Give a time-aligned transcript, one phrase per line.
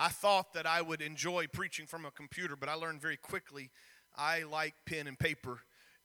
[0.00, 3.68] I thought that I would enjoy preaching from a computer, but I learned very quickly
[4.16, 5.58] I like pen and paper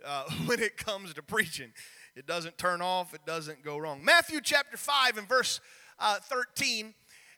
[0.06, 1.72] uh, when it comes to preaching.
[2.14, 4.04] It doesn't turn off, it doesn't go wrong.
[4.04, 5.62] Matthew chapter 5 and verse
[5.98, 6.94] uh, 13.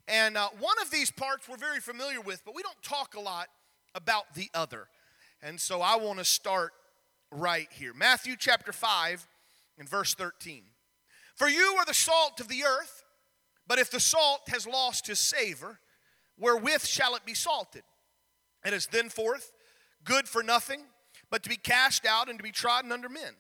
[0.08, 3.20] And uh, one of these parts we're very familiar with, but we don't talk a
[3.20, 3.50] lot
[3.94, 4.88] about the other.
[5.44, 6.72] And so I want to start
[7.32, 7.94] right here.
[7.94, 9.28] Matthew chapter 5
[9.78, 10.64] and verse 13.
[11.36, 13.04] For you are the salt of the earth,
[13.68, 15.80] but if the salt has lost his savor,
[16.38, 17.84] wherewith shall it be salted?
[18.66, 19.52] It is thenceforth
[20.04, 20.82] good for nothing,
[21.30, 23.36] but to be cast out and to be trodden under men.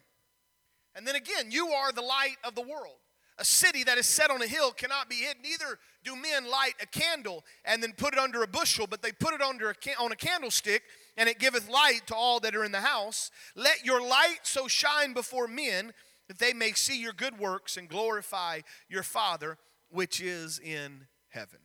[0.95, 2.97] And then again, you are the light of the world.
[3.39, 5.38] A city that is set on a hill cannot be hid.
[5.43, 9.11] Neither do men light a candle and then put it under a bushel, but they
[9.11, 10.81] put it under a on a candlestick,
[11.16, 13.29] and it giveth light to all that are in the house.
[13.55, 15.93] Let your light so shine before men
[16.27, 19.57] that they may see your good works and glorify your Father
[19.89, 21.59] which is in heaven.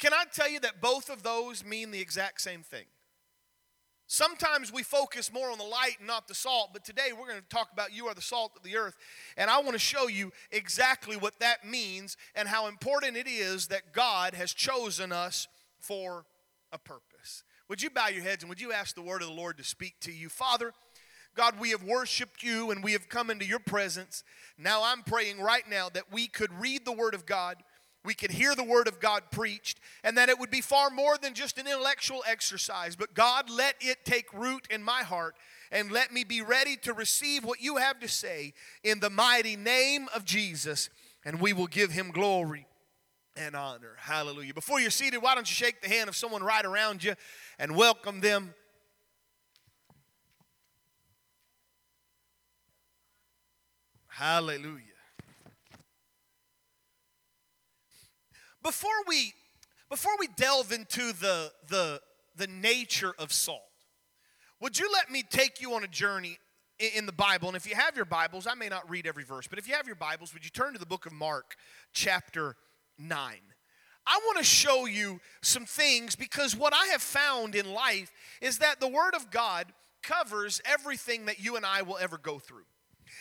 [0.00, 2.86] Can I tell you that both of those mean the exact same thing?
[4.06, 7.38] Sometimes we focus more on the light and not the salt, but today we're going
[7.38, 8.96] to talk about you are the salt of the earth.
[9.36, 13.68] And I want to show you exactly what that means and how important it is
[13.68, 15.46] that God has chosen us
[15.78, 16.24] for
[16.72, 17.44] a purpose.
[17.68, 19.64] Would you bow your heads and would you ask the word of the Lord to
[19.64, 20.28] speak to you?
[20.28, 20.72] Father,
[21.36, 24.24] God, we have worshiped you and we have come into your presence.
[24.58, 27.58] Now I'm praying right now that we could read the word of God
[28.04, 31.18] we could hear the word of God preached, and that it would be far more
[31.18, 32.96] than just an intellectual exercise.
[32.96, 35.34] But God, let it take root in my heart,
[35.70, 39.56] and let me be ready to receive what you have to say in the mighty
[39.56, 40.88] name of Jesus,
[41.24, 42.66] and we will give him glory
[43.36, 43.96] and honor.
[43.98, 44.54] Hallelujah.
[44.54, 47.14] Before you're seated, why don't you shake the hand of someone right around you
[47.58, 48.54] and welcome them?
[54.08, 54.89] Hallelujah.
[58.62, 59.32] Before we
[59.88, 62.00] before we delve into the the
[62.36, 63.62] the nature of salt,
[64.60, 66.38] would you let me take you on a journey
[66.78, 67.48] in the Bible?
[67.48, 69.74] And if you have your Bibles, I may not read every verse, but if you
[69.74, 71.56] have your Bibles, would you turn to the book of Mark,
[71.92, 72.56] chapter
[72.98, 73.34] 9?
[74.06, 78.58] I want to show you some things because what I have found in life is
[78.58, 79.66] that the Word of God
[80.02, 82.64] covers everything that you and I will ever go through.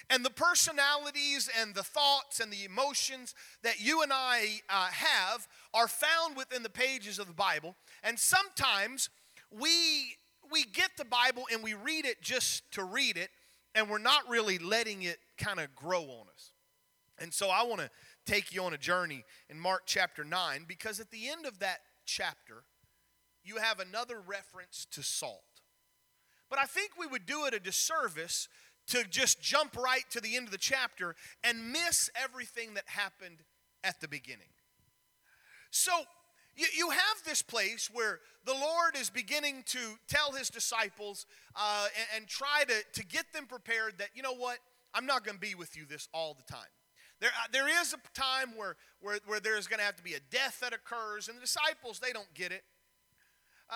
[0.10, 5.48] And the personalities and the thoughts and the emotions that you and I uh, have
[5.74, 7.76] are found within the pages of the Bible.
[8.04, 9.10] And sometimes
[9.52, 10.16] we,
[10.52, 13.30] we get the Bible and we read it just to read it,
[13.76, 16.52] and we're not really letting it kind of grow on us.
[17.20, 17.90] And so I want to
[18.26, 21.80] take you on a journey in Mark chapter 9 because at the end of that
[22.06, 22.64] chapter,
[23.44, 25.44] you have another reference to salt.
[26.50, 28.48] But I think we would do it a disservice
[28.90, 33.38] to just jump right to the end of the chapter and miss everything that happened
[33.84, 34.50] at the beginning.
[35.72, 35.92] So,
[36.56, 41.88] you, you have this place where the Lord is beginning to tell his disciples uh,
[41.98, 44.58] and, and try to, to get them prepared that, you know what,
[44.94, 46.68] I'm not going to be with you this all the time.
[47.22, 50.16] There, uh, there is a time where, where, where there's going to have to be
[50.16, 52.64] a death that occurs, and the disciples, they don't get it.
[53.70, 53.76] Uh,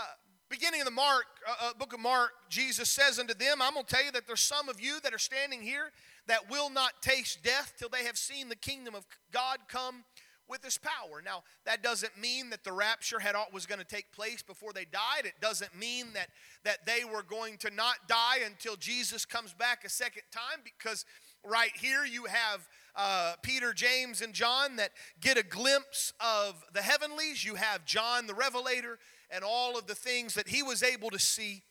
[0.53, 3.87] beginning of the Mark, uh, uh, book of Mark, Jesus says unto them, I'm going
[3.87, 5.89] to tell you that there's some of you that are standing here
[6.27, 10.03] that will not taste death till they have seen the kingdom of God come
[10.47, 11.23] with his power.
[11.25, 14.85] Now, that doesn't mean that the rapture had was going to take place before they
[14.85, 15.25] died.
[15.25, 16.27] It doesn't mean that
[16.63, 21.03] that they were going to not die until Jesus comes back a second time because
[21.43, 26.81] right here you have uh, Peter, James, and John that get a glimpse of the
[26.83, 27.43] heavenlies.
[27.43, 28.99] You have John the Revelator
[29.33, 31.63] and all of the things that he was able to see.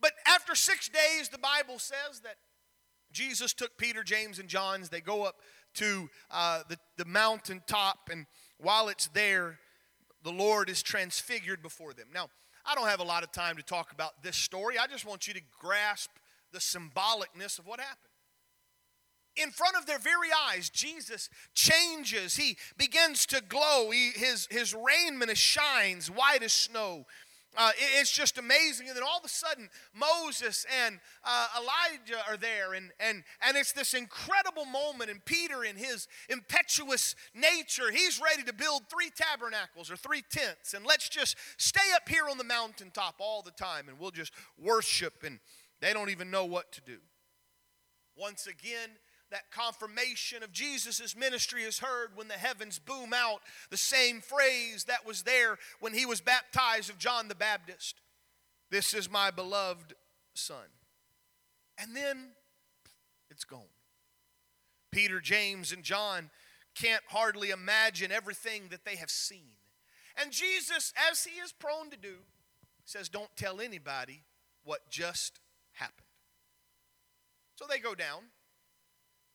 [0.00, 2.36] But after six days, the Bible says that
[3.12, 4.88] Jesus took Peter, James, and John's.
[4.88, 5.36] They go up
[5.74, 8.26] to uh, the, the mountaintop, and
[8.58, 9.58] while it's there,
[10.22, 12.06] the Lord is transfigured before them.
[12.14, 12.28] Now,
[12.64, 14.78] I don't have a lot of time to talk about this story.
[14.78, 16.10] I just want you to grasp
[16.52, 18.11] the symbolicness of what happened
[19.36, 22.36] in front of their very eyes, Jesus changes.
[22.36, 23.90] He begins to glow.
[23.90, 27.06] He, his, his raiment shines white as snow.
[27.56, 28.88] Uh, it, it's just amazing.
[28.88, 32.74] And then all of a sudden, Moses and uh, Elijah are there.
[32.74, 35.10] And, and, and it's this incredible moment.
[35.10, 40.74] And Peter, in his impetuous nature, he's ready to build three tabernacles or three tents.
[40.74, 44.32] And let's just stay up here on the mountaintop all the time and we'll just
[44.58, 45.22] worship.
[45.24, 45.38] And
[45.80, 46.98] they don't even know what to do.
[48.16, 48.90] Once again,
[49.32, 53.40] that confirmation of Jesus' ministry is heard when the heavens boom out
[53.70, 57.96] the same phrase that was there when he was baptized of John the Baptist
[58.70, 59.94] This is my beloved
[60.34, 60.68] Son.
[61.78, 62.28] And then
[63.30, 63.60] it's gone.
[64.90, 66.30] Peter, James, and John
[66.74, 69.56] can't hardly imagine everything that they have seen.
[70.20, 72.16] And Jesus, as he is prone to do,
[72.84, 74.22] says, Don't tell anybody
[74.64, 75.40] what just
[75.72, 76.06] happened.
[77.56, 78.24] So they go down.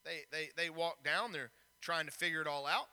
[0.07, 1.31] They, they, they walk down.
[1.31, 1.51] They're
[1.81, 2.87] trying to figure it all out.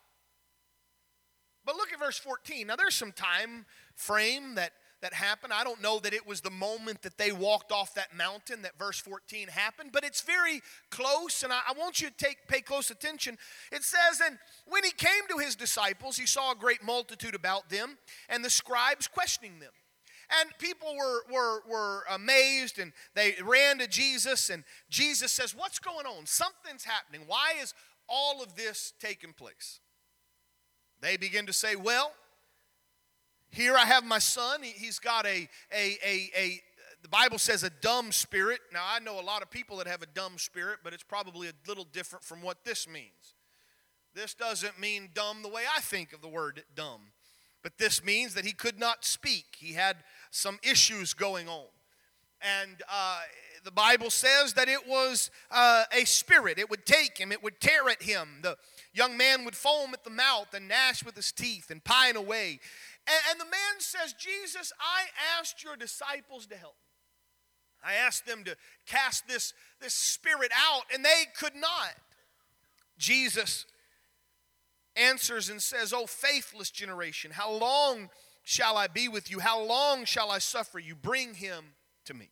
[1.64, 2.66] But look at verse 14.
[2.66, 4.72] Now, there's some time frame that
[5.04, 5.52] that happened.
[5.52, 8.78] I don't know that it was the moment that they walked off that mountain that
[8.78, 12.62] verse 14 happened, but it's very close, and I, I, want you to take pay
[12.62, 13.36] close attention.
[13.70, 17.68] It says, And when he came to his disciples, he saw a great multitude about
[17.68, 17.98] them,
[18.30, 19.72] and the scribes questioning them.
[20.40, 25.78] And people were, were, were amazed and they ran to Jesus, and Jesus says, What's
[25.78, 26.26] going on?
[26.26, 27.22] Something's happening.
[27.26, 27.74] Why is
[28.08, 29.80] all of this taking place?
[31.00, 32.12] They begin to say, Well,
[33.50, 34.62] here I have my son.
[34.62, 36.60] He's got a, a, a, a,
[37.02, 38.60] the Bible says a dumb spirit.
[38.72, 41.48] Now, I know a lot of people that have a dumb spirit, but it's probably
[41.48, 43.34] a little different from what this means.
[44.14, 47.00] This doesn't mean dumb the way I think of the word dumb,
[47.62, 49.56] but this means that he could not speak.
[49.58, 49.96] He had
[50.34, 51.66] some issues going on.
[52.40, 53.20] And uh,
[53.62, 56.58] the Bible says that it was uh, a spirit.
[56.58, 58.40] It would take him, it would tear at him.
[58.42, 58.56] The
[58.92, 62.58] young man would foam at the mouth and gnash with his teeth and pine away.
[63.06, 67.90] And, and the man says, Jesus, I asked your disciples to help me.
[67.92, 71.94] I asked them to cast this, this spirit out, and they could not.
[72.98, 73.66] Jesus
[74.96, 78.08] answers and says, Oh, faithless generation, how long
[78.44, 79.40] shall I be with you?
[79.40, 80.94] How long shall I suffer you?
[80.94, 81.74] Bring him
[82.04, 82.30] to me.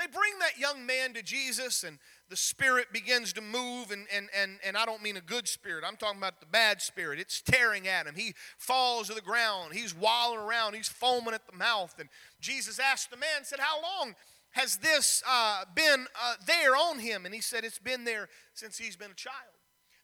[0.00, 1.98] They bring that young man to Jesus, and
[2.30, 5.84] the spirit begins to move, and, and, and, and I don't mean a good spirit.
[5.86, 7.20] I'm talking about the bad spirit.
[7.20, 8.14] It's tearing at him.
[8.16, 9.74] He falls to the ground.
[9.74, 10.74] He's wallowing around.
[10.74, 11.94] He's foaming at the mouth.
[11.98, 12.08] And
[12.40, 14.14] Jesus asked the man, said, How long
[14.52, 17.26] has this uh, been uh, there on him?
[17.26, 19.49] And he said, It's been there since he's been a child.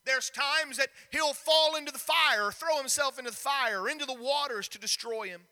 [0.07, 4.15] There's times that he'll fall into the fire throw himself into the fire into the
[4.15, 5.43] waters to destroy him.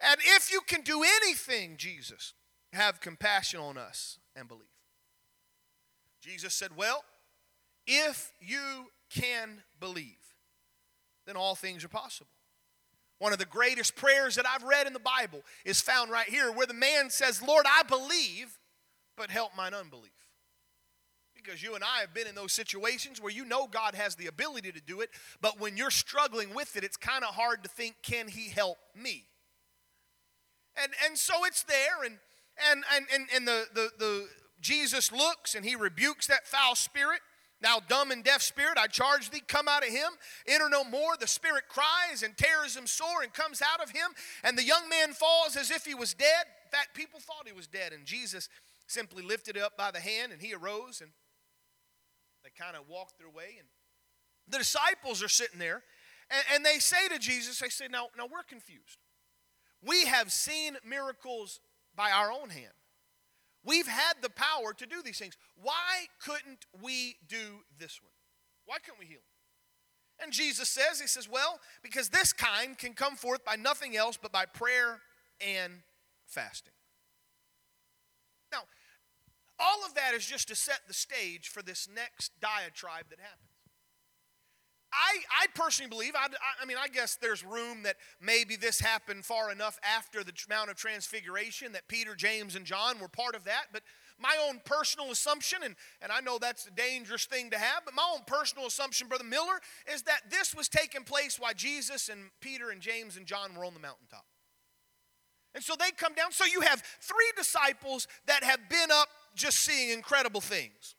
[0.00, 2.34] And if you can do anything, Jesus,
[2.72, 4.64] have compassion on us and believe.
[6.20, 7.04] Jesus said, Well,
[7.86, 10.34] if you can believe,
[11.26, 12.30] then all things are possible.
[13.18, 16.52] One of the greatest prayers that I've read in the Bible is found right here
[16.52, 18.58] where the man says, Lord, I believe,
[19.16, 20.10] but help mine unbelief.
[21.46, 24.26] Because you and I have been in those situations where you know God has the
[24.26, 25.10] ability to do it,
[25.40, 28.78] but when you're struggling with it, it's kind of hard to think, can He help
[28.94, 29.24] me?
[30.82, 32.18] And, and so it's there, and
[32.70, 34.28] and, and, and, and the, the, the
[34.60, 37.20] Jesus looks and he rebukes that foul spirit.
[37.62, 40.10] Now, dumb and deaf spirit, I charge thee, come out of him.
[40.46, 41.16] Enter no more.
[41.18, 44.08] The spirit cries and tears him sore and comes out of him.
[44.44, 46.46] And the young man falls as if he was dead.
[46.64, 47.92] In fact, people thought he was dead.
[47.92, 48.48] And Jesus
[48.86, 51.10] simply lifted up by the hand and he arose and
[52.46, 53.56] they kind of walk their way.
[53.58, 53.68] And
[54.48, 55.82] the disciples are sitting there
[56.30, 58.98] and, and they say to Jesus, they say, now, now we're confused.
[59.82, 61.60] We have seen miracles
[61.94, 62.72] by our own hand.
[63.64, 65.36] We've had the power to do these things.
[65.60, 68.12] Why couldn't we do this one?
[68.64, 70.22] Why couldn't we heal him?
[70.22, 74.16] And Jesus says, He says, Well, because this kind can come forth by nothing else
[74.16, 75.00] but by prayer
[75.40, 75.72] and
[76.26, 76.72] fasting.
[79.58, 83.50] All of that is just to set the stage for this next diatribe that happens.
[84.92, 86.28] I, I personally believe, I,
[86.60, 90.70] I mean, I guess there's room that maybe this happened far enough after the Mount
[90.70, 93.66] of Transfiguration that Peter, James, and John were part of that.
[93.72, 93.82] But
[94.18, 97.94] my own personal assumption, and, and I know that's a dangerous thing to have, but
[97.94, 99.60] my own personal assumption, Brother Miller,
[99.92, 103.64] is that this was taking place while Jesus and Peter and James and John were
[103.64, 104.24] on the mountaintop.
[105.54, 106.32] And so they come down.
[106.32, 110.96] So you have three disciples that have been up just seeing incredible things.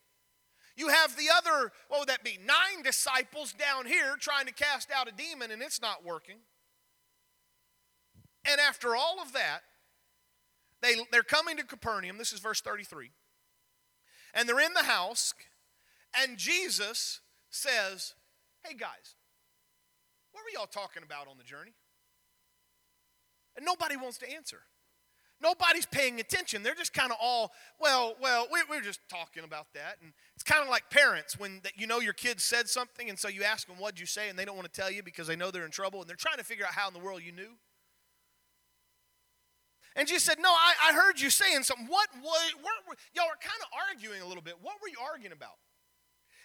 [0.77, 2.37] You have the other, what would that be?
[2.45, 6.37] Nine disciples down here trying to cast out a demon and it's not working.
[8.49, 9.61] And after all of that,
[10.81, 12.17] they, they're coming to Capernaum.
[12.17, 13.09] This is verse 33.
[14.33, 15.33] And they're in the house,
[16.21, 18.13] and Jesus says,
[18.63, 19.15] Hey guys,
[20.31, 21.73] what were y'all talking about on the journey?
[23.55, 24.61] And nobody wants to answer.
[25.41, 26.63] Nobody's paying attention.
[26.63, 29.97] They're just kind of all, well, well, we're just talking about that.
[30.01, 33.19] And it's kind of like parents when that you know your kid said something, and
[33.19, 34.29] so you ask them, what'd you say?
[34.29, 36.15] And they don't want to tell you because they know they're in trouble, and they're
[36.15, 37.51] trying to figure out how in the world you knew.
[39.95, 41.87] And Jesus said, No, I, I heard you saying something.
[41.87, 42.37] What, what
[43.15, 44.55] y'all are kind of arguing a little bit.
[44.61, 45.57] What were you arguing about?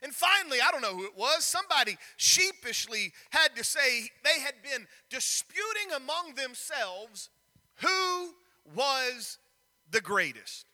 [0.02, 4.54] And finally, I don't know who it was, somebody sheepishly had to say they had
[4.62, 7.30] been disputing among themselves
[7.76, 8.34] who
[8.74, 9.38] was
[9.90, 10.66] the greatest.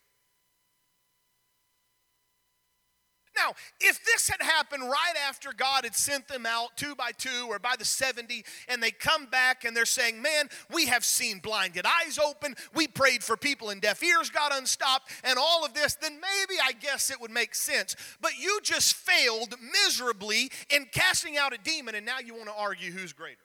[3.39, 7.47] Now, if this had happened right after God had sent them out two by two
[7.49, 11.39] or by the 70, and they come back and they're saying, Man, we have seen
[11.39, 15.73] blinded eyes open, we prayed for people and deaf ears got unstopped, and all of
[15.73, 17.95] this, then maybe I guess it would make sense.
[18.21, 19.55] But you just failed
[19.85, 23.37] miserably in casting out a demon, and now you want to argue who's greater.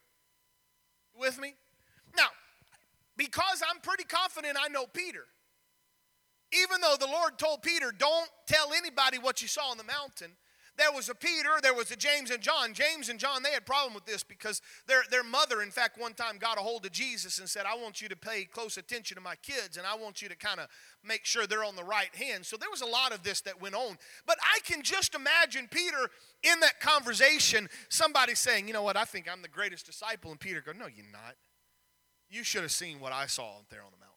[1.16, 1.54] With me?
[3.18, 5.26] Because I'm pretty confident I know Peter,
[6.52, 10.32] even though the Lord told Peter, don't tell anybody what you saw on the mountain,
[10.76, 12.74] there was a Peter, there was a James and John.
[12.74, 16.14] James and John, they had problem with this because their, their mother, in fact, one
[16.14, 19.16] time got a hold of Jesus and said, I want you to pay close attention
[19.16, 20.68] to my kids and I want you to kind of
[21.04, 22.46] make sure they're on the right hand.
[22.46, 23.98] So there was a lot of this that went on.
[24.26, 26.10] But I can just imagine Peter
[26.42, 30.32] in that conversation, somebody saying, you know what, I think I'm the greatest disciple.
[30.32, 31.36] And Peter go, no, you're not.
[32.34, 34.10] You should have seen what I saw out there on the mountain.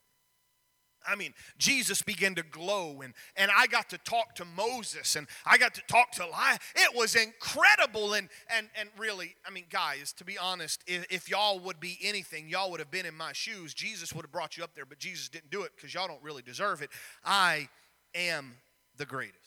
[1.09, 5.29] I mean, Jesus began to glow, and, and I got to talk to Moses, and
[5.45, 6.59] I got to talk to Elijah.
[6.75, 8.15] It was incredible.
[8.15, 11.99] And, and, and really, I mean, guys, to be honest, if, if y'all would be
[12.03, 13.73] anything, y'all would have been in my shoes.
[13.73, 16.23] Jesus would have brought you up there, but Jesus didn't do it because y'all don't
[16.23, 16.91] really deserve it.
[17.25, 17.69] I
[18.15, 18.57] am
[18.97, 19.46] the greatest.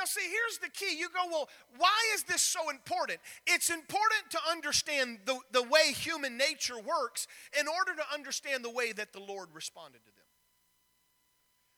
[0.00, 0.98] Now, see, here's the key.
[0.98, 3.18] You go, well, why is this so important?
[3.46, 7.26] It's important to understand the, the way human nature works
[7.58, 10.24] in order to understand the way that the Lord responded to them.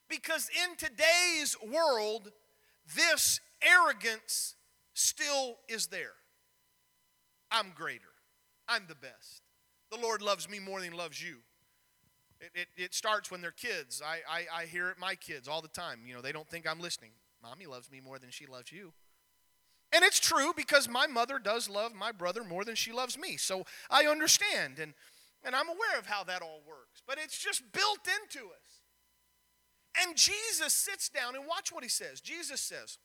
[0.07, 2.31] Because in today's world,
[2.95, 4.55] this arrogance
[4.93, 6.13] still is there.
[7.51, 8.13] I'm greater,
[8.69, 9.41] I'm the best.
[9.91, 11.39] The Lord loves me more than He loves you.
[12.39, 14.01] It, it, it starts when they're kids.
[14.05, 15.99] I, I, I hear it my kids all the time.
[16.05, 17.11] You know, they don't think I'm listening.
[17.43, 18.93] Mommy loves me more than she loves you.
[19.93, 23.37] And it's true because my mother does love my brother more than she loves me.
[23.37, 24.93] So I understand and,
[25.43, 27.03] and I'm aware of how that all works.
[27.05, 28.81] But it's just built into us.
[30.01, 32.21] And Jesus sits down and watch what he says.
[32.21, 32.97] Jesus says,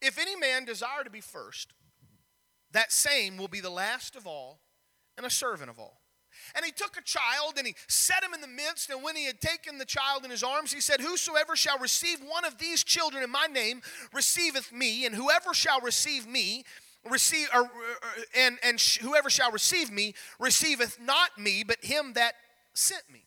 [0.00, 1.72] If any man desire to be first,
[2.70, 4.60] that same will be the last of all
[5.16, 5.97] and a servant of all.
[6.54, 8.90] And he took a child and he set him in the midst.
[8.90, 12.20] And when he had taken the child in his arms, he said, Whosoever shall receive
[12.20, 16.64] one of these children in my name receiveth me, and whoever shall receive me,
[17.08, 17.70] receive or,
[18.36, 22.34] and and sh- whoever shall receive me receiveth not me but him that
[22.74, 23.24] sent me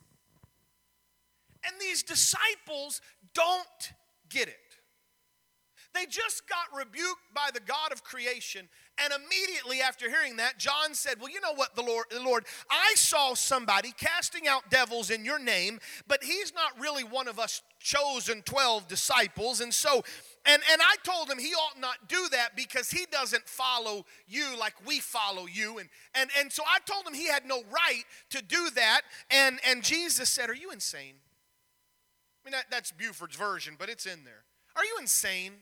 [1.65, 3.01] and these disciples
[3.33, 3.93] don't
[4.29, 4.71] get it
[5.93, 8.69] they just got rebuked by the God of creation.
[9.03, 12.46] And immediately after hearing that, John said, Well, you know what, the Lord, the Lord,
[12.70, 17.39] I saw somebody casting out devils in your name, but he's not really one of
[17.39, 19.62] us chosen 12 disciples.
[19.62, 20.03] And so,
[20.46, 24.58] and, and I told him he ought not do that because he doesn't follow you
[24.60, 25.79] like we follow you.
[25.79, 29.01] And, and, and so I told him he had no right to do that.
[29.29, 31.15] And, and Jesus said, Are you insane?
[32.43, 34.43] I mean, that, that's Buford's version, but it's in there.
[34.75, 35.53] Are you insane?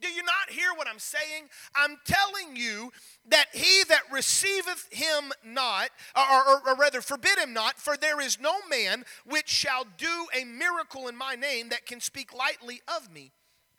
[0.00, 1.48] Do you not hear what I'm saying?
[1.74, 2.92] I'm telling you
[3.28, 8.20] that he that receiveth him not, or, or, or, rather forbid him not, for there
[8.20, 12.80] is no man which shall do a miracle in my name that can speak lightly
[12.96, 13.32] of me.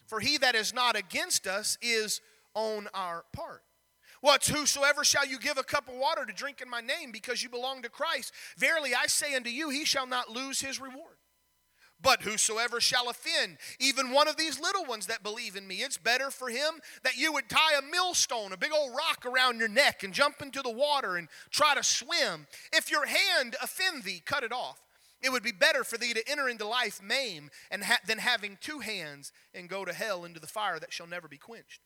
[0.07, 2.19] For he that is not against us is
[2.53, 3.63] on our part.
[4.21, 7.41] What's whosoever shall you give a cup of water to drink in my name because
[7.41, 8.33] you belong to Christ?
[8.57, 11.18] Verily I say unto you, he shall not lose his reward.
[12.01, 15.97] But whosoever shall offend, even one of these little ones that believe in me, it's
[15.97, 19.67] better for him that you would tie a millstone, a big old rock around your
[19.67, 22.47] neck, and jump into the water and try to swim.
[22.71, 24.79] If your hand offend thee, cut it off.
[25.21, 28.57] It would be better for thee to enter into life maimed and ha- than having
[28.61, 31.81] two hands and go to hell into the fire that shall never be quenched.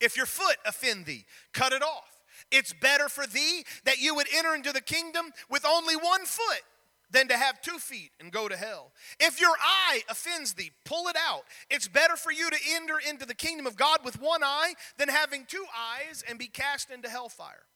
[0.00, 2.10] If your foot offend thee, cut it off.
[2.50, 6.62] It's better for thee that you would enter into the kingdom with only one foot
[7.10, 8.92] than to have two feet and go to hell.
[9.20, 11.44] If your eye offends thee, pull it out.
[11.70, 15.08] It's better for you to enter into the kingdom of God with one eye than
[15.08, 17.66] having two eyes and be cast into hellfire.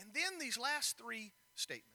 [0.00, 1.92] And then these last three statements.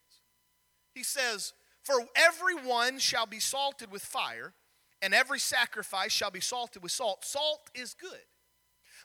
[0.94, 1.54] He says,
[1.84, 4.54] For everyone shall be salted with fire,
[5.02, 7.26] and every sacrifice shall be salted with salt.
[7.26, 8.26] Salt is good.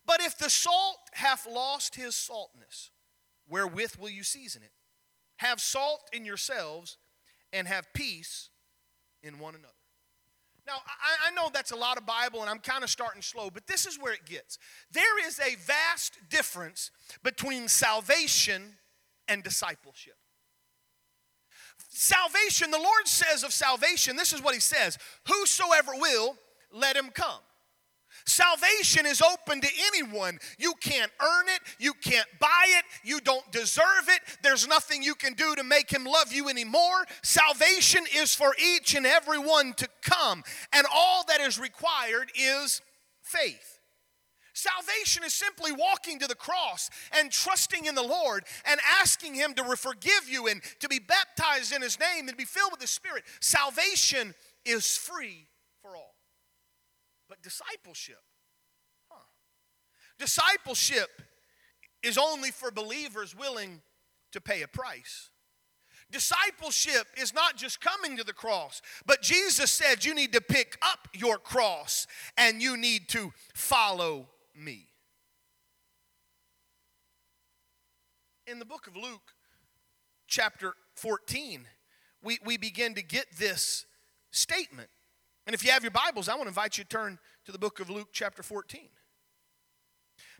[0.06, 2.90] But if the salt hath lost his saltness,
[3.48, 4.72] wherewith will you season it?
[5.38, 6.96] Have salt in yourselves
[7.52, 8.50] and have peace
[9.22, 9.72] in one another.
[10.66, 13.48] Now, I, I, know that's a lot of Bible and I'm kind of starting slow,
[13.48, 14.58] but this is where it gets.
[14.92, 16.90] There is a vast difference
[17.22, 18.74] between salvation
[19.28, 20.16] and discipleship.
[21.88, 26.36] Salvation, the Lord says of salvation, this is what He says Whosoever will,
[26.70, 27.40] let him come.
[28.28, 30.38] Salvation is open to anyone.
[30.58, 34.20] You can't earn it, you can't buy it, you don't deserve it.
[34.42, 37.06] There's nothing you can do to make him love you anymore.
[37.22, 40.44] Salvation is for each and every one to come.
[40.74, 42.82] And all that is required is
[43.22, 43.78] faith.
[44.52, 49.54] Salvation is simply walking to the cross and trusting in the Lord and asking Him
[49.54, 52.86] to forgive you and to be baptized in His name and be filled with the
[52.88, 53.24] Spirit.
[53.40, 54.34] Salvation
[54.66, 55.47] is free.
[57.28, 58.22] But discipleship,
[59.08, 59.20] huh?
[60.18, 61.08] Discipleship
[62.02, 63.82] is only for believers willing
[64.32, 65.30] to pay a price.
[66.10, 70.78] Discipleship is not just coming to the cross, but Jesus said you need to pick
[70.80, 72.06] up your cross
[72.38, 74.86] and you need to follow me.
[78.46, 79.34] In the book of Luke,
[80.26, 81.66] chapter 14,
[82.22, 83.84] we, we begin to get this
[84.30, 84.88] statement.
[85.48, 87.58] And if you have your Bibles, I want to invite you to turn to the
[87.58, 88.82] book of Luke, chapter 14.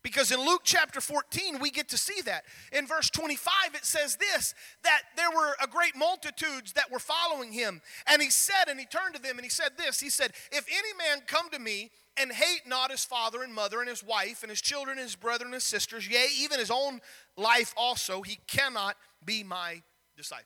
[0.03, 2.45] Because in Luke chapter 14, we get to see that.
[2.73, 7.53] In verse 25, it says this that there were a great multitudes that were following
[7.53, 7.81] him.
[8.07, 10.67] And he said, and he turned to them and he said this He said, If
[10.69, 14.43] any man come to me and hate not his father and mother and his wife
[14.43, 17.00] and his children and his brethren and his sisters, yea, even his own
[17.35, 19.81] life also, he cannot be my
[20.19, 20.45] disciple.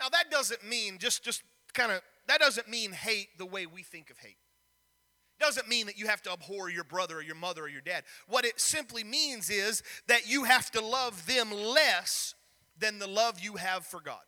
[0.00, 1.42] Now that doesn't mean just just
[1.74, 4.36] kind of that doesn't mean hate the way we think of hate.
[5.40, 7.80] It Doesn't mean that you have to abhor your brother or your mother or your
[7.80, 8.04] dad.
[8.26, 12.34] What it simply means is that you have to love them less
[12.78, 14.20] than the love you have for God.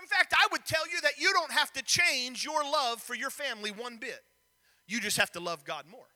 [0.00, 3.14] In fact, I would tell you that you don't have to change your love for
[3.14, 4.20] your family one bit.
[4.86, 6.06] You just have to love God more.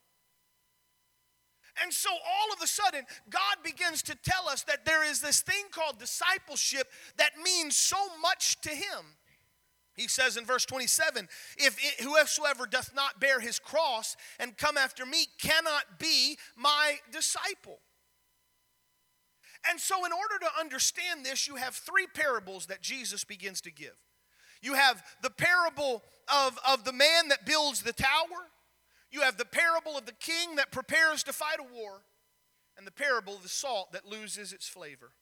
[1.83, 5.41] And so all of a sudden, God begins to tell us that there is this
[5.41, 9.17] thing called discipleship that means so much to Him.
[10.01, 11.29] He says in verse 27
[11.59, 16.97] If it, whosoever doth not bear his cross and come after me cannot be my
[17.13, 17.81] disciple.
[19.69, 23.71] And so, in order to understand this, you have three parables that Jesus begins to
[23.71, 23.95] give.
[24.63, 26.03] You have the parable
[26.33, 28.49] of, of the man that builds the tower,
[29.11, 32.05] you have the parable of the king that prepares to fight a war,
[32.79, 35.13] and the parable of the salt that loses its flavor.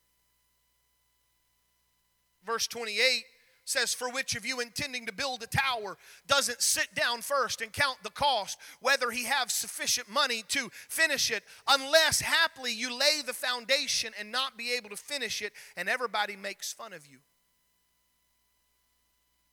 [2.46, 3.24] Verse 28
[3.68, 7.72] says, For which of you intending to build a tower doesn't sit down first and
[7.72, 13.22] count the cost, whether he have sufficient money to finish it, unless haply you lay
[13.24, 17.18] the foundation and not be able to finish it, and everybody makes fun of you.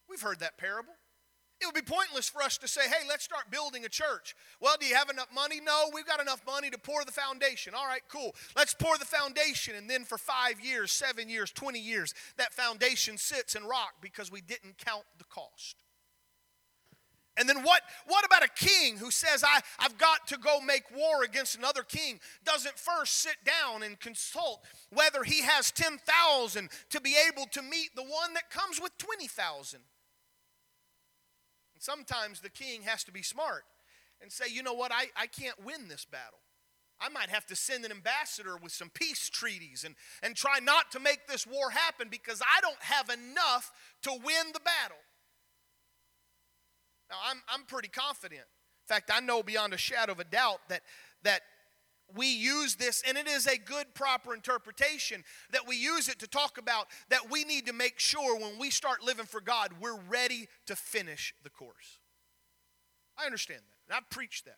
[0.10, 0.93] We've heard that parable.
[1.65, 4.36] It would be pointless for us to say, hey, let's start building a church.
[4.60, 5.60] Well, do you have enough money?
[5.60, 7.73] No, we've got enough money to pour the foundation.
[7.75, 8.36] All right, cool.
[8.56, 9.73] Let's pour the foundation.
[9.75, 14.32] And then for five years, seven years, 20 years, that foundation sits and rock because
[14.32, 15.78] we didn't count the cost.
[17.36, 20.84] And then what, what about a king who says, I, I've got to go make
[20.95, 22.19] war against another king?
[22.45, 27.95] Doesn't first sit down and consult whether he has 10,000 to be able to meet
[27.95, 29.80] the one that comes with 20,000.
[31.85, 33.63] Sometimes the king has to be smart
[34.19, 36.39] and say, you know what, I, I can't win this battle.
[36.99, 39.93] I might have to send an ambassador with some peace treaties and,
[40.23, 43.71] and try not to make this war happen because I don't have enough
[44.01, 44.97] to win the battle.
[47.11, 48.41] Now, I'm, I'm pretty confident.
[48.41, 50.81] In fact, I know beyond a shadow of a doubt that,
[51.21, 51.41] that
[52.13, 56.27] we use this, and it is a good, proper interpretation that we use it to
[56.27, 59.99] talk about that we need to make sure when we start living for God, we're
[60.09, 61.99] ready to finish the course.
[63.17, 64.57] I understand that, and I preach that.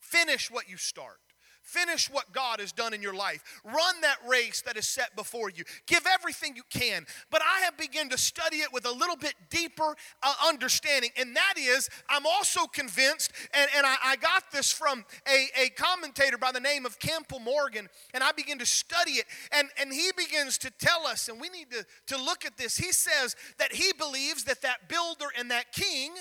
[0.00, 1.18] Finish what you start.
[1.64, 3.42] Finish what God has done in your life.
[3.64, 5.64] Run that race that is set before you.
[5.86, 7.06] Give everything you can.
[7.30, 11.08] But I have begun to study it with a little bit deeper uh, understanding.
[11.16, 15.70] And that is, I'm also convinced, and, and I, I got this from a, a
[15.70, 19.24] commentator by the name of Campbell Morgan, and I begin to study it.
[19.50, 22.76] And, and he begins to tell us, and we need to, to look at this.
[22.76, 26.12] He says that he believes that that builder and that king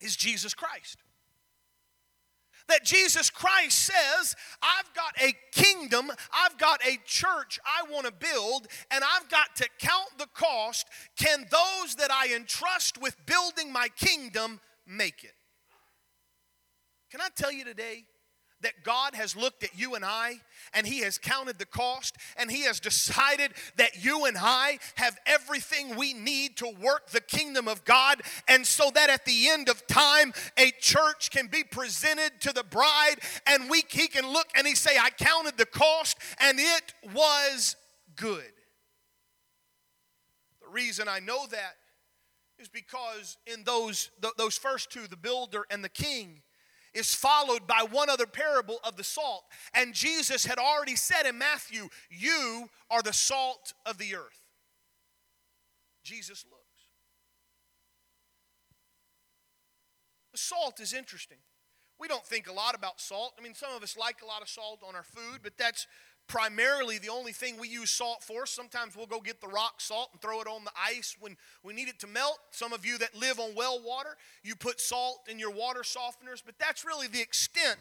[0.00, 0.96] is Jesus Christ
[2.68, 8.12] that Jesus Christ says, I've got a kingdom, I've got a church I want to
[8.12, 10.86] build, and I've got to count the cost.
[11.16, 15.34] Can those that I entrust with building my kingdom make it?
[17.10, 18.04] Can I tell you today?
[18.62, 20.40] That God has looked at you and I
[20.74, 25.18] and He has counted the cost and He has decided that you and I have
[25.26, 28.22] everything we need to work the kingdom of God.
[28.48, 32.64] And so that at the end of time, a church can be presented to the
[32.64, 33.16] bride
[33.46, 37.76] and we, He can look and He say, I counted the cost and it was
[38.16, 38.52] good.
[40.62, 41.76] The reason I know that
[42.58, 46.42] is because in those, those first two, the builder and the king,
[46.94, 49.44] is followed by one other parable of the salt.
[49.74, 54.40] And Jesus had already said in Matthew, You are the salt of the earth.
[56.02, 56.58] Jesus looks.
[60.32, 61.38] The salt is interesting.
[61.98, 63.34] We don't think a lot about salt.
[63.38, 65.86] I mean, some of us like a lot of salt on our food, but that's
[66.28, 68.46] primarily the only thing we use salt for.
[68.46, 71.72] Sometimes we'll go get the rock salt and throw it on the ice when we
[71.72, 72.38] need it to melt.
[72.50, 76.42] Some of you that live on well water, you put salt in your water softeners,
[76.44, 77.78] but that's really the extent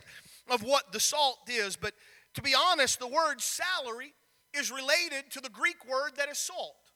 [0.49, 1.75] of what the salt is.
[1.75, 1.93] But
[2.33, 4.13] to be honest, the word salary
[4.53, 6.87] is related to the Greek word that is salt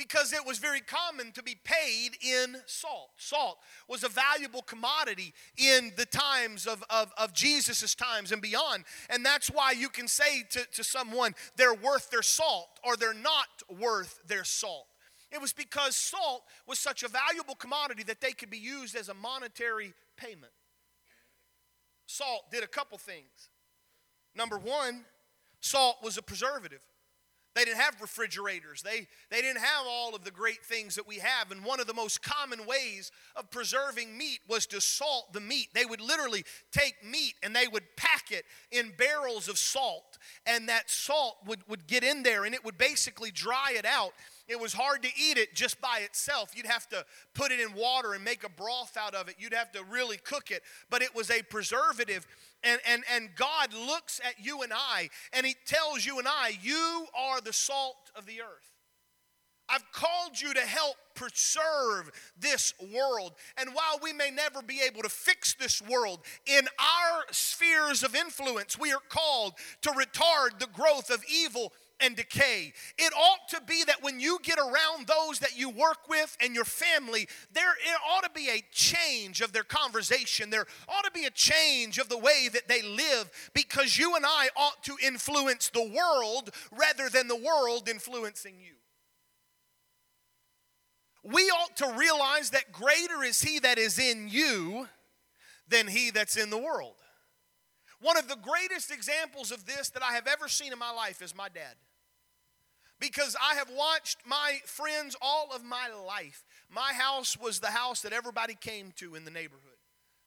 [0.00, 3.10] because it was very common to be paid in salt.
[3.18, 8.84] Salt was a valuable commodity in the times of, of, of Jesus' times and beyond.
[9.10, 13.12] And that's why you can say to, to someone, they're worth their salt or they're
[13.12, 14.86] not worth their salt.
[15.30, 19.10] It was because salt was such a valuable commodity that they could be used as
[19.10, 20.52] a monetary payment.
[22.06, 23.50] Salt did a couple things.
[24.34, 25.04] Number one,
[25.60, 26.80] salt was a preservative.
[27.54, 28.82] They didn't have refrigerators.
[28.82, 31.50] They, they didn't have all of the great things that we have.
[31.50, 35.68] And one of the most common ways of preserving meat was to salt the meat.
[35.74, 40.18] They would literally take meat and they would pack it in barrels of salt.
[40.46, 44.12] And that salt would, would get in there and it would basically dry it out.
[44.50, 46.50] It was hard to eat it just by itself.
[46.56, 49.36] You'd have to put it in water and make a broth out of it.
[49.38, 50.62] You'd have to really cook it.
[50.90, 52.26] But it was a preservative
[52.64, 56.58] and, and, and God looks at you and I and He tells you and I,
[56.60, 58.70] You are the salt of the earth.
[59.68, 63.34] I've called you to help preserve this world.
[63.56, 68.16] And while we may never be able to fix this world, in our spheres of
[68.16, 72.72] influence, we are called to retard the growth of evil and decay.
[72.98, 76.54] It ought to be that when you get around those that you work with and
[76.54, 80.50] your family, there it ought to be a change of their conversation.
[80.50, 84.24] There ought to be a change of the way that they live because you and
[84.26, 88.74] I ought to influence the world rather than the world influencing you.
[91.22, 94.88] We ought to realize that greater is He that is in you
[95.68, 96.94] than He that's in the world.
[98.00, 101.20] One of the greatest examples of this that I have ever seen in my life
[101.20, 101.74] is my dad
[103.00, 106.44] because I have watched my friends all of my life.
[106.68, 109.78] My house was the house that everybody came to in the neighborhood,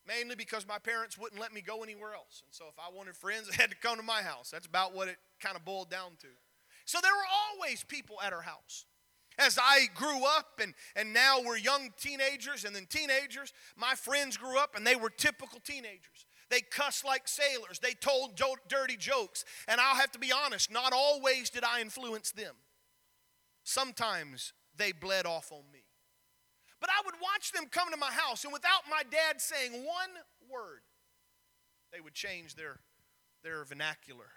[0.08, 2.42] mainly because my parents wouldn't let me go anywhere else.
[2.44, 4.50] And so if I wanted friends, they had to come to my house.
[4.52, 6.28] That's about what it kind of boiled down to.
[6.86, 8.86] So there were always people at our house.
[9.40, 14.38] As I grew up, and, and now we're young teenagers and then teenagers, my friends
[14.38, 16.26] grew up and they were typical teenagers.
[16.54, 17.80] They cussed like sailors.
[17.80, 19.44] They told jo- dirty jokes.
[19.68, 22.54] And I'll have to be honest, not always did I influence them.
[23.64, 25.80] Sometimes they bled off on me.
[26.80, 30.12] But I would watch them come to my house, and without my dad saying one
[30.48, 30.82] word,
[31.92, 32.78] they would change their,
[33.44, 34.30] their vernacular.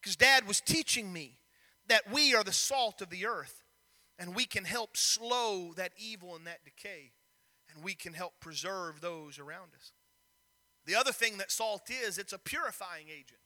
[0.00, 1.38] Because dad was teaching me
[1.88, 3.64] that we are the salt of the earth,
[4.20, 7.10] and we can help slow that evil and that decay,
[7.74, 9.90] and we can help preserve those around us.
[10.86, 13.38] The other thing that salt is, it's a purifying agent.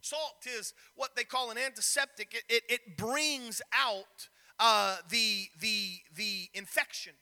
[0.00, 2.34] Salt is what they call an antiseptic.
[2.34, 7.12] It, it, it brings out uh, the, the, the infection.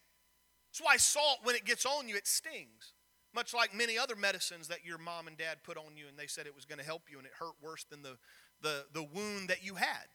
[0.70, 2.94] That's why salt, when it gets on you, it stings.
[3.34, 6.26] Much like many other medicines that your mom and dad put on you and they
[6.26, 8.16] said it was going to help you and it hurt worse than the,
[8.62, 10.06] the, the wound that you had.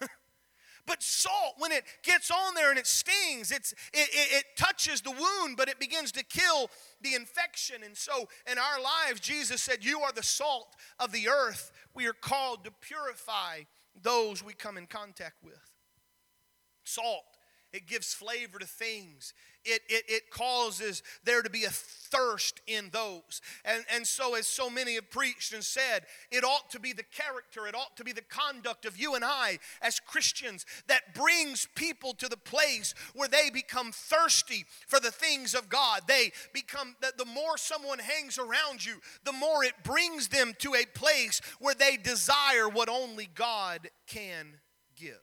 [0.86, 5.00] But salt, when it gets on there and it stings, it's, it, it, it, touches
[5.00, 6.70] the wound, but it begins to kill
[7.02, 7.82] the infection.
[7.84, 11.72] And so in our lives, Jesus said, You are the salt of the earth.
[11.94, 13.62] We are called to purify
[14.00, 15.58] those we come in contact with.
[16.84, 17.35] Salt
[17.76, 19.34] it gives flavor to things.
[19.64, 23.40] It, it, it causes there to be a thirst in those.
[23.64, 27.02] And, and so, as so many have preached and said, it ought to be the
[27.02, 31.68] character, it ought to be the conduct of you and I as Christians that brings
[31.74, 36.02] people to the place where they become thirsty for the things of God.
[36.06, 40.74] They become, that the more someone hangs around you, the more it brings them to
[40.74, 44.54] a place where they desire what only God can
[44.94, 45.20] give.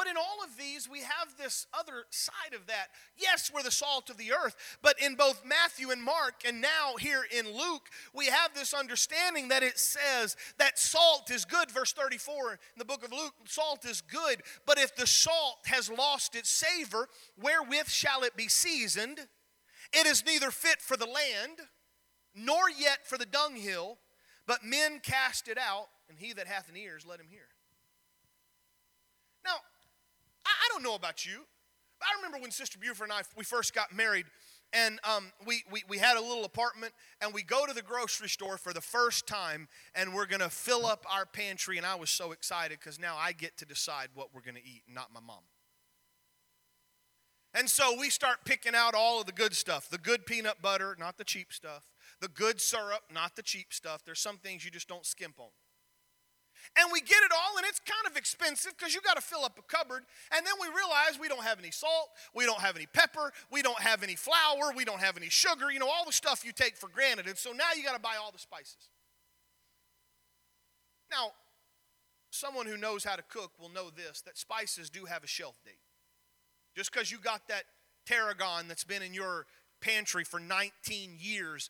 [0.00, 2.86] But in all of these, we have this other side of that.
[3.18, 6.94] Yes, we're the salt of the earth, but in both Matthew and Mark, and now
[6.98, 11.70] here in Luke, we have this understanding that it says that salt is good.
[11.70, 15.90] Verse 34 in the book of Luke salt is good, but if the salt has
[15.90, 17.06] lost its savor,
[17.38, 19.20] wherewith shall it be seasoned?
[19.92, 21.58] It is neither fit for the land,
[22.34, 23.98] nor yet for the dunghill,
[24.46, 27.49] but men cast it out, and he that hath an ears, let him hear.
[30.44, 31.44] I, I don't know about you,
[32.02, 34.26] I remember when Sister Buford and I we first got married,
[34.72, 38.28] and um, we, we, we had a little apartment, and we go to the grocery
[38.28, 41.76] store for the first time, and we're to fill up our pantry.
[41.76, 44.82] And I was so excited because now I get to decide what we're to eat,
[44.88, 45.42] not my mom.
[47.52, 50.96] And so we start picking out all of the good stuff the good peanut butter,
[50.98, 51.82] not the cheap stuff,
[52.20, 54.04] the good syrup, not the cheap stuff.
[54.04, 55.50] There's some things you just don't skimp on.
[56.78, 59.44] And we get it all, and it's kind of expensive because you got to fill
[59.44, 60.04] up a cupboard.
[60.34, 63.60] And then we realize we don't have any salt, we don't have any pepper, we
[63.60, 66.52] don't have any flour, we don't have any sugar, you know, all the stuff you
[66.52, 67.26] take for granted.
[67.26, 68.90] And so now you got to buy all the spices.
[71.10, 71.32] Now,
[72.30, 75.58] someone who knows how to cook will know this that spices do have a shelf
[75.64, 75.80] date.
[76.76, 77.64] Just because you got that
[78.06, 79.46] tarragon that's been in your
[79.80, 81.68] pantry for 19 years,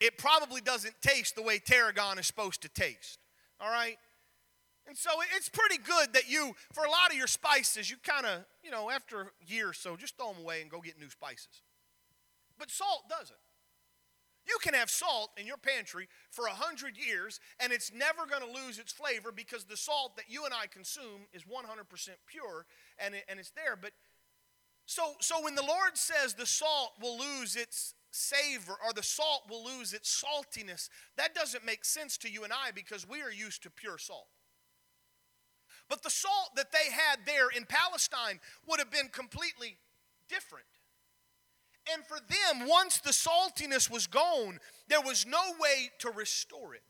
[0.00, 3.20] it probably doesn't taste the way tarragon is supposed to taste.
[3.60, 3.96] All right?
[4.88, 8.24] And so it's pretty good that you, for a lot of your spices, you kind
[8.24, 10.98] of, you know, after a year or so, just throw them away and go get
[10.98, 11.62] new spices.
[12.58, 13.38] But salt doesn't.
[14.46, 18.42] You can have salt in your pantry for a hundred years, and it's never going
[18.42, 22.64] to lose its flavor because the salt that you and I consume is 100% pure,
[22.98, 23.74] and, it, and it's there.
[23.74, 23.90] But
[24.86, 29.42] so, so when the Lord says the salt will lose its savor or the salt
[29.50, 33.32] will lose its saltiness, that doesn't make sense to you and I because we are
[33.32, 34.28] used to pure salt.
[35.88, 39.78] But the salt that they had there in Palestine would have been completely
[40.28, 40.66] different.
[41.92, 46.82] And for them, once the saltiness was gone, there was no way to restore it.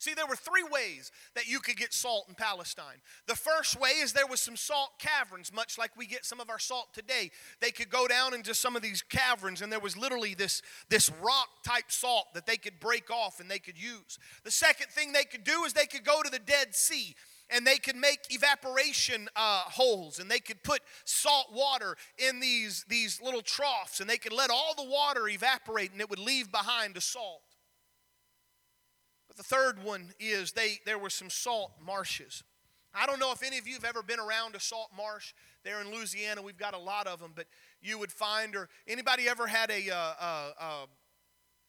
[0.00, 3.02] See, there were three ways that you could get salt in Palestine.
[3.26, 6.48] The first way is there was some salt caverns, much like we get some of
[6.48, 7.30] our salt today.
[7.60, 11.10] They could go down into some of these caverns, and there was literally this, this
[11.22, 14.18] rock type salt that they could break off and they could use.
[14.42, 17.14] The second thing they could do is they could go to the Dead Sea
[17.50, 22.86] and they could make evaporation uh, holes and they could put salt water in these,
[22.88, 26.50] these little troughs and they could let all the water evaporate and it would leave
[26.50, 27.42] behind a salt.
[29.30, 32.42] But the third one is they there were some salt marshes.
[32.92, 35.80] I don't know if any of you have ever been around a salt marsh there
[35.80, 36.42] in Louisiana.
[36.42, 37.46] We've got a lot of them, but
[37.80, 40.86] you would find, or anybody ever had a, uh, uh, uh,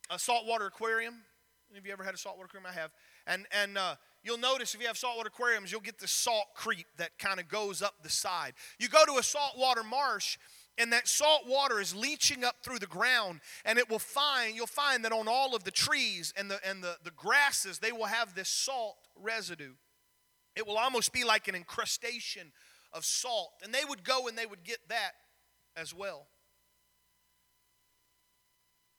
[0.10, 1.22] a saltwater aquarium?
[1.70, 2.66] Any of you ever had a saltwater aquarium?
[2.68, 2.90] I have.
[3.28, 6.88] And, and uh, you'll notice if you have saltwater aquariums, you'll get the salt creep
[6.98, 8.54] that kind of goes up the side.
[8.80, 10.40] You go to a saltwater marsh,
[10.78, 14.68] and that salt water is leaching up through the ground and it will find you'll
[14.68, 18.06] find that on all of the trees and the and the, the grasses they will
[18.06, 19.74] have this salt residue.
[20.56, 22.52] It will almost be like an incrustation
[22.94, 25.12] of salt and they would go and they would get that
[25.76, 26.28] as well.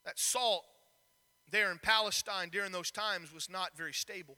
[0.05, 0.65] That salt
[1.51, 4.37] there in palestine during those times was not very stable.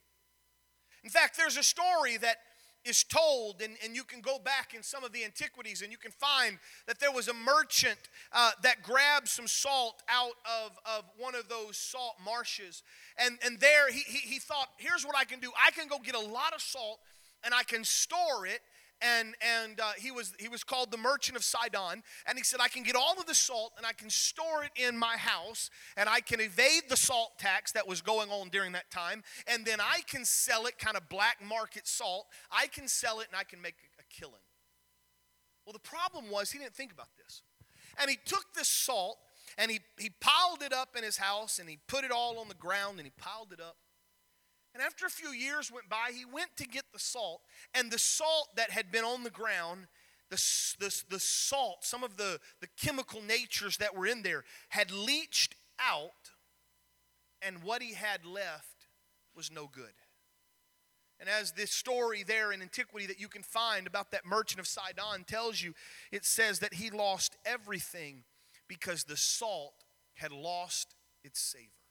[1.02, 2.36] In fact there's a story that
[2.84, 5.98] is told, and, and you can go back in some of the antiquities and you
[5.98, 7.98] can find that there was a merchant
[8.32, 12.82] uh, that grabbed some salt out of, of one of those salt marshes.
[13.18, 15.98] And, and there he, he, he thought, here's what I can do I can go
[15.98, 17.00] get a lot of salt
[17.44, 18.60] and I can store it
[19.00, 22.60] and and uh, he was he was called the merchant of Sidon, and he said,
[22.60, 25.70] I can get all of the salt and I can store it in my house,
[25.96, 29.64] and I can evade the salt tax that was going on during that time, and
[29.64, 32.26] then I can sell it kind of black market salt.
[32.50, 34.42] I can sell it and I can make a, a killing.
[35.66, 37.42] Well, the problem was he didn't think about this,
[38.00, 39.18] and he took this salt
[39.58, 42.48] and he he piled it up in his house and he put it all on
[42.48, 43.76] the ground and he piled it up.
[44.74, 47.42] And after a few years went by, he went to get the salt,
[47.74, 49.86] and the salt that had been on the ground,
[50.30, 50.42] the,
[50.80, 55.54] the, the salt, some of the, the chemical natures that were in there, had leached
[55.78, 56.32] out,
[57.40, 58.88] and what he had left
[59.36, 59.92] was no good.
[61.20, 64.66] And as this story there in antiquity that you can find about that merchant of
[64.66, 65.72] Sidon tells you,
[66.10, 68.24] it says that he lost everything
[68.66, 69.84] because the salt
[70.14, 71.83] had lost its savor.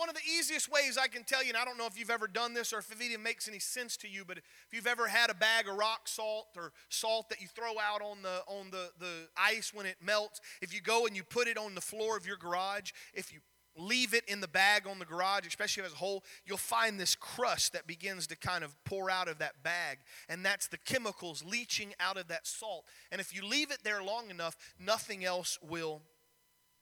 [0.00, 2.08] One of the easiest ways I can tell you, and I don't know if you've
[2.08, 4.86] ever done this or if it even makes any sense to you, but if you've
[4.86, 8.40] ever had a bag of rock salt or salt that you throw out on the
[8.46, 11.74] on the, the ice when it melts, if you go and you put it on
[11.74, 13.40] the floor of your garage, if you
[13.76, 17.14] leave it in the bag on the garage, especially has a hole, you'll find this
[17.14, 19.98] crust that begins to kind of pour out of that bag.
[20.30, 22.86] And that's the chemicals leaching out of that salt.
[23.12, 26.00] And if you leave it there long enough, nothing else will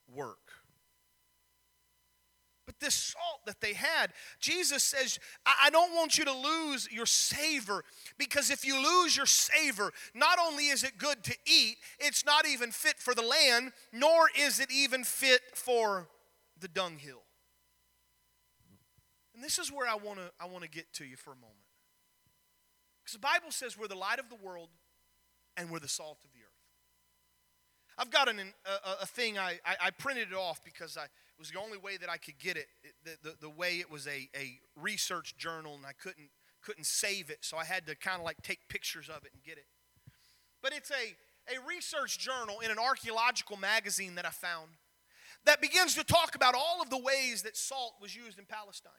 [0.07, 0.58] work.
[2.69, 7.07] But this salt that they had, Jesus says, I don't want you to lose your
[7.07, 7.83] savor
[8.19, 12.47] because if you lose your savor, not only is it good to eat, it's not
[12.47, 16.09] even fit for the land, nor is it even fit for
[16.61, 17.23] the dunghill.
[19.35, 21.37] And this is where I want to I want to get to you for a
[21.37, 21.57] moment.
[23.03, 24.69] Because the Bible says we're the light of the world
[25.57, 26.49] and we're the salt of the earth.
[27.97, 31.07] I've got an, a, a thing, I, I, I, printed it off because I,
[31.39, 33.91] was the only way that I could get it, it the, the, the, way it
[33.91, 36.31] was a, a research journal, and I couldn't,
[36.63, 39.43] couldn't save it, so I had to kind of like take pictures of it and
[39.43, 39.67] get it.
[40.63, 44.71] But it's a, a research journal in an archaeological magazine that I found
[45.45, 48.93] that begins to talk about all of the ways that salt was used in Palestine.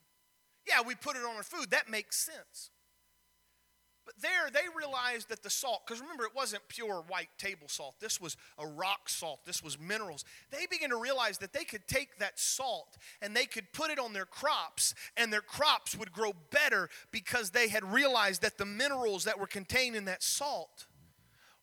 [0.68, 2.72] Yeah, we put it on our food, that makes sense.
[4.10, 7.94] But there, they realized that the salt, because remember, it wasn't pure white table salt.
[8.00, 9.46] This was a rock salt.
[9.46, 10.26] This was minerals.
[10.50, 14.00] They began to realize that they could take that salt and they could put it
[14.00, 18.66] on their crops, and their crops would grow better because they had realized that the
[18.66, 20.88] minerals that were contained in that salt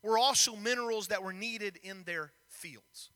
[0.04, 3.10] were also minerals that were needed in their fields.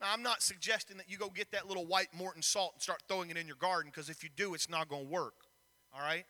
[0.00, 3.02] Now, I'm not suggesting that you go get that little white Morton salt and start
[3.08, 5.34] throwing it in your garden because if you do, it's not going to work.
[5.92, 6.26] All right?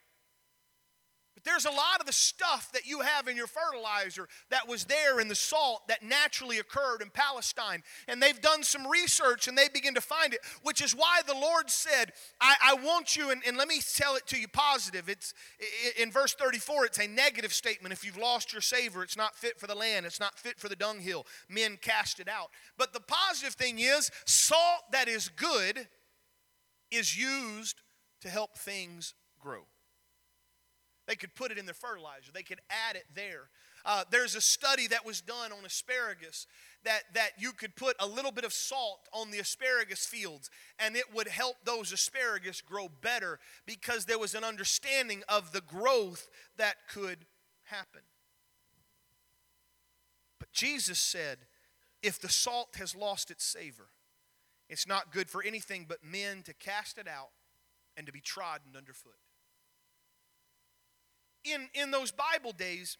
[1.33, 4.85] But there's a lot of the stuff that you have in your fertilizer that was
[4.85, 7.81] there in the salt that naturally occurred in Palestine.
[8.07, 11.33] And they've done some research and they begin to find it, which is why the
[11.33, 15.09] Lord said, I, I want you, and, and, let me tell it to you positive.
[15.09, 15.33] It's
[15.99, 17.93] in verse 34, it's a negative statement.
[17.93, 20.69] If you've lost your savor, it's not fit for the land, it's not fit for
[20.69, 21.25] the dunghill.
[21.49, 22.49] Men cast it out.
[22.77, 25.87] But the positive thing is, salt that is good
[26.91, 27.81] is used
[28.21, 29.65] to help things grow.
[31.07, 33.49] They could put it in their fertilizer, they could add it there.
[33.85, 36.47] Uh, there's a study that was done on asparagus
[36.85, 40.95] that, that you could put a little bit of salt on the asparagus fields and
[40.95, 46.29] it would help those asparagus grow better because there was an understanding of the growth
[46.55, 47.25] that could
[47.63, 48.01] happen.
[50.39, 51.39] But Jesus said,
[52.01, 53.89] if the salt has lost its savor,
[54.69, 57.31] it's not good for anything but men to cast it out
[57.97, 59.17] and to be trodden underfoot
[61.43, 62.97] in, in those Bible days,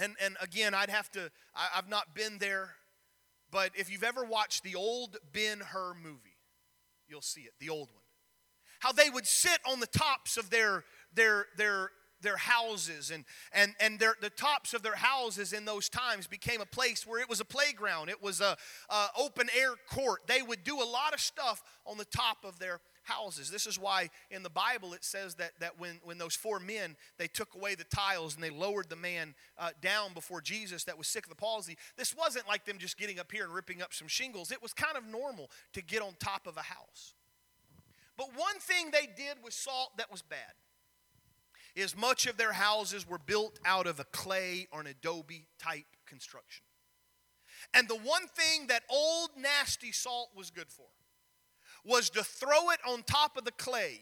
[0.00, 2.70] and, and again, I'd have to, I, I've not been there,
[3.50, 6.36] but if you've ever watched the old Ben Hur movie,
[7.08, 8.02] you'll see it, the old one.
[8.80, 13.74] How they would sit on the tops of their, their, their, their houses and, and,
[13.80, 17.28] and their, the tops of their houses in those times became a place where it
[17.28, 18.56] was a playground it was a,
[18.88, 22.58] a open air court they would do a lot of stuff on the top of
[22.58, 23.50] their houses.
[23.50, 26.96] This is why in the Bible it says that, that when, when those four men,
[27.18, 30.98] they took away the tiles and they lowered the man uh, down before Jesus that
[30.98, 33.80] was sick of the palsy, this wasn't like them just getting up here and ripping
[33.80, 34.50] up some shingles.
[34.50, 37.14] It was kind of normal to get on top of a house.
[38.16, 40.38] But one thing they did with salt that was bad
[41.74, 45.84] is much of their houses were built out of a clay or an adobe type
[46.06, 46.64] construction.
[47.74, 50.86] And the one thing that old nasty salt was good for
[51.86, 54.00] was to throw it on top of the clay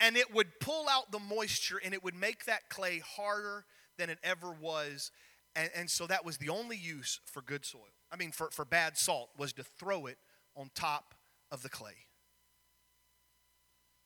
[0.00, 3.64] and it would pull out the moisture and it would make that clay harder
[3.96, 5.10] than it ever was.
[5.56, 7.88] And, and so that was the only use for good soil.
[8.12, 10.18] I mean, for, for bad salt, was to throw it
[10.56, 11.14] on top
[11.50, 12.06] of the clay.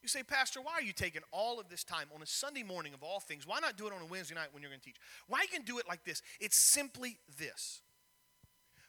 [0.02, 2.92] You say, Pastor, why are you taking all of this time on a Sunday morning
[2.92, 3.46] of all things?
[3.46, 4.96] Why not do it on a Wednesday night when you're going to teach?
[5.28, 6.22] Why you can do it like this?
[6.40, 7.82] It's simply this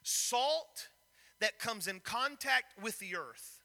[0.02, 0.88] salt
[1.40, 3.60] that comes in contact with the earth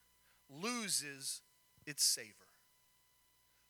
[0.49, 1.41] loses
[1.85, 2.48] its savor.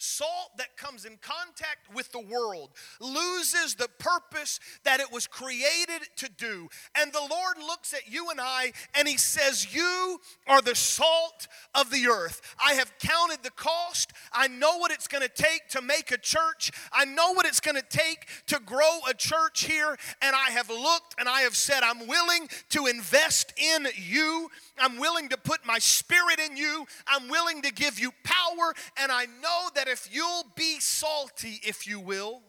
[0.01, 2.69] Salt that comes in contact with the world
[3.01, 6.69] loses the purpose that it was created to do.
[6.97, 11.49] And the Lord looks at you and I and He says, You are the salt
[11.75, 12.41] of the earth.
[12.65, 14.13] I have counted the cost.
[14.31, 16.71] I know what it's going to take to make a church.
[16.93, 19.97] I know what it's going to take to grow a church here.
[20.21, 24.49] And I have looked and I have said, I'm willing to invest in you.
[24.77, 26.85] I'm willing to put my spirit in you.
[27.05, 28.73] I'm willing to give you power.
[28.97, 32.41] And I know that if you'll be salty, if you will,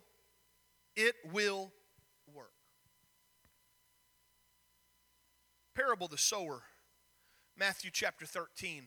[0.97, 1.73] it will
[2.33, 2.53] work.
[5.75, 6.63] Parable the sower,
[7.57, 8.87] Matthew chapter 13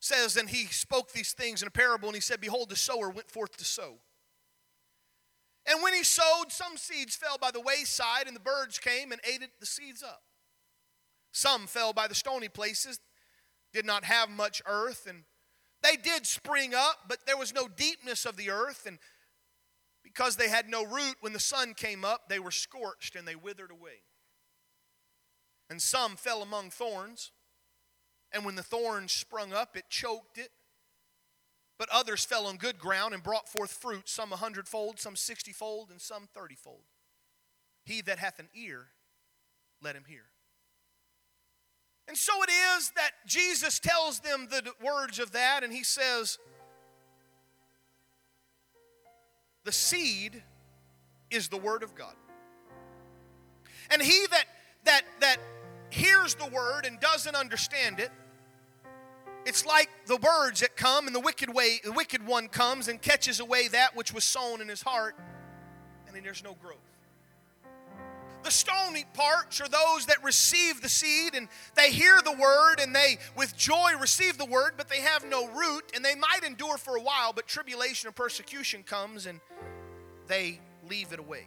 [0.00, 3.10] says, And he spoke these things in a parable, and he said, Behold, the sower
[3.10, 3.98] went forth to sow.
[5.66, 9.20] And when he sowed, some seeds fell by the wayside, and the birds came and
[9.24, 10.22] ate the seeds up.
[11.32, 13.00] Some fell by the stony places,
[13.72, 15.24] did not have much earth, and
[15.82, 18.98] they did spring up, but there was no deepness of the earth, and
[20.02, 23.36] because they had no root, when the sun came up, they were scorched and they
[23.36, 24.02] withered away.
[25.70, 27.30] And some fell among thorns,
[28.32, 30.50] and when the thorns sprung up, it choked it.
[31.78, 35.90] But others fell on good ground and brought forth fruit, some a hundredfold, some sixtyfold,
[35.90, 36.84] and some thirtyfold.
[37.84, 38.88] He that hath an ear,
[39.80, 40.24] let him hear.
[42.08, 46.38] And so it is that Jesus tells them the words of that, and he says,
[49.64, 50.42] The seed
[51.30, 52.14] is the word of God.
[53.90, 54.44] And he that
[54.84, 55.36] that that
[55.90, 58.10] hears the word and doesn't understand it,
[59.44, 63.02] it's like the birds that come and the wicked way the wicked one comes and
[63.02, 65.14] catches away that which was sown in his heart,
[66.06, 66.78] and then there's no growth.
[68.44, 72.94] The stony parts are those that receive the seed and they hear the word and
[72.94, 76.78] they with joy receive the word, but they have no root and they might endure
[76.78, 79.40] for a while, but tribulation or persecution comes and
[80.28, 81.46] they leave it away.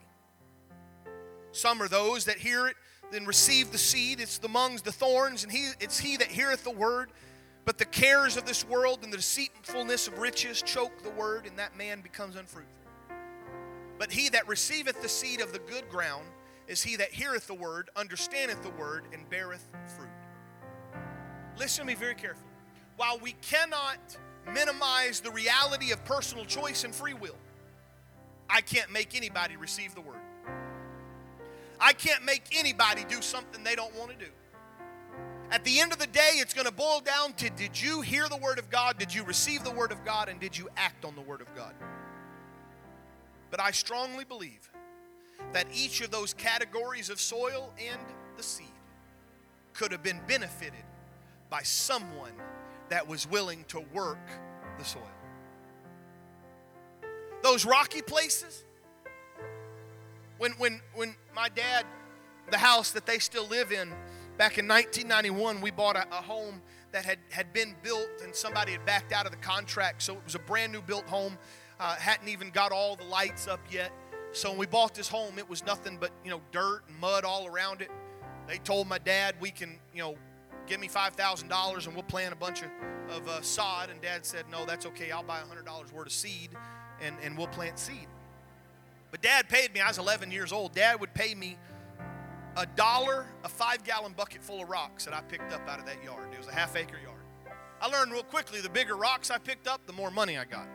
[1.51, 2.75] Some are those that hear it,
[3.11, 4.19] then receive the seed.
[4.19, 7.09] It's amongst the thorns, and he, it's he that heareth the word.
[7.63, 11.59] But the cares of this world and the deceitfulness of riches choke the word, and
[11.59, 12.75] that man becomes unfruitful.
[13.99, 16.25] But he that receiveth the seed of the good ground
[16.71, 19.67] is he that heareth the word, understandeth the word, and beareth
[19.97, 20.07] fruit.
[21.59, 22.47] Listen to me very carefully.
[22.95, 23.99] While we cannot
[24.53, 27.35] minimize the reality of personal choice and free will,
[28.49, 30.21] I can't make anybody receive the word.
[31.77, 34.31] I can't make anybody do something they don't want to do.
[35.51, 38.29] At the end of the day, it's going to boil down to did you hear
[38.29, 38.97] the Word of God?
[38.97, 40.29] Did you receive the Word of God?
[40.29, 41.73] And did you act on the Word of God?
[43.49, 44.71] But I strongly believe
[45.53, 47.99] that each of those categories of soil and
[48.37, 48.67] the seed
[49.73, 50.83] could have been benefited
[51.49, 52.33] by someone
[52.89, 54.19] that was willing to work
[54.77, 55.01] the soil.
[57.41, 58.63] Those rocky places,
[60.37, 61.85] when, when, when my dad,
[62.51, 63.89] the house that they still live in,
[64.37, 66.61] back in 1991, we bought a, a home
[66.91, 70.03] that had, had been built and somebody had backed out of the contract.
[70.03, 71.37] So it was a brand new built home,
[71.79, 73.91] uh, hadn't even got all the lights up yet.
[74.33, 77.25] So when we bought this home, it was nothing but, you know, dirt and mud
[77.25, 77.89] all around it.
[78.47, 80.15] They told my dad, we can, you know,
[80.67, 82.69] give me $5,000 and we'll plant a bunch of,
[83.09, 83.89] of uh, sod.
[83.89, 85.11] And dad said, no, that's okay.
[85.11, 86.51] I'll buy $100 worth of seed
[87.01, 88.07] and, and we'll plant seed.
[89.11, 90.73] But dad paid me, I was 11 years old.
[90.73, 91.57] Dad would pay me
[92.57, 95.85] a dollar a five gallon bucket full of rocks that I picked up out of
[95.85, 96.29] that yard.
[96.33, 97.19] It was a half acre yard.
[97.81, 100.67] I learned real quickly the bigger rocks I picked up, the more money I got.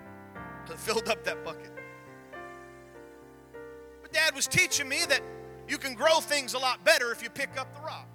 [0.77, 1.71] Filled up that bucket.
[4.07, 5.21] But dad was teaching me that
[5.67, 8.07] you can grow things a lot better if you pick up the rocks.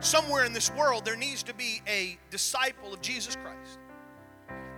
[0.00, 3.78] Somewhere in this world, there needs to be a disciple of Jesus Christ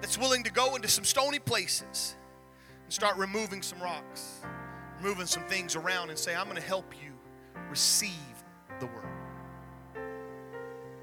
[0.01, 2.17] that's willing to go into some stony places
[2.83, 4.41] and start removing some rocks,
[5.01, 7.13] moving some things around, and say, I'm going to help you
[7.71, 8.11] receive
[8.81, 9.07] the word.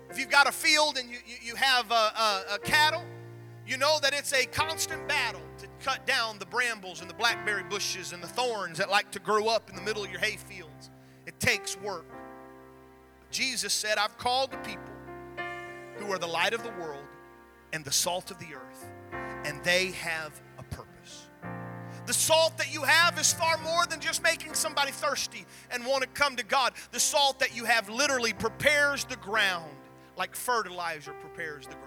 [0.10, 3.06] If you've got a field and you, you, you have a, a, a cattle,
[3.66, 5.47] you know that it's a constant battle
[5.78, 9.48] cut down the brambles and the blackberry bushes and the thorns that like to grow
[9.48, 10.90] up in the middle of your hay fields.
[11.26, 12.06] It takes work.
[13.32, 14.94] Jesus said, I've called the people
[15.98, 17.06] who are the light of the world
[17.74, 18.92] and the salt of the earth,
[19.46, 21.28] and they have a purpose.
[22.06, 26.04] The salt that you have is far more than just making somebody thirsty and want
[26.04, 26.74] to come to God.
[26.92, 29.72] The salt that you have literally prepares the ground
[30.18, 31.86] like fertilizer prepares the ground.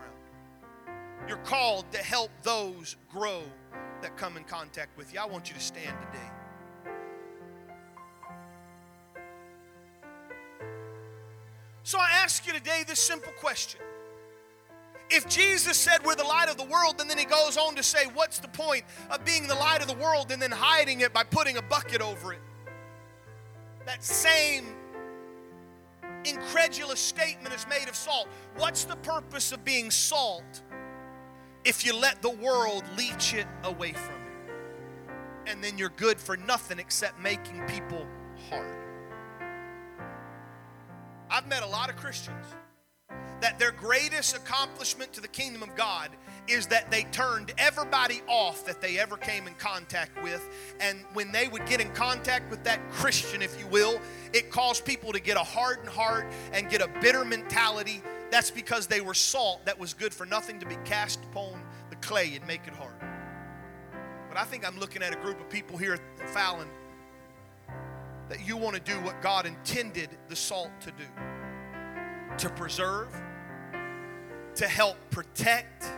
[1.28, 3.43] You're called to help those grow
[4.03, 5.20] that come in contact with you.
[5.20, 6.30] I want you to stand today.
[11.82, 13.80] So I ask you today this simple question.
[15.11, 17.82] If Jesus said we're the light of the world, and then he goes on to
[17.82, 21.12] say, What's the point of being the light of the world and then hiding it
[21.12, 22.38] by putting a bucket over it?
[23.86, 24.66] That same
[26.24, 28.28] incredulous statement is made of salt.
[28.57, 30.62] What's the purpose of being salt
[31.64, 34.54] if you let the world leech it away from you?
[35.46, 38.06] And then you're good for nothing except making people
[38.48, 38.76] hard.
[41.30, 42.44] I've met a lot of Christians
[43.40, 46.11] that their greatest accomplishment to the kingdom of God
[46.46, 50.46] is that they turned everybody off that they ever came in contact with.
[50.80, 54.00] And when they would get in contact with that Christian, if you will,
[54.32, 58.02] it caused people to get a hardened heart and get a bitter mentality.
[58.30, 61.96] That's because they were salt that was good for nothing to be cast upon the
[61.96, 62.94] clay and make it hard.
[64.28, 66.68] But I think I'm looking at a group of people here at Fallon
[68.28, 71.04] that you want to do what God intended the salt to do
[72.38, 73.08] to preserve,
[74.54, 75.90] to help protect,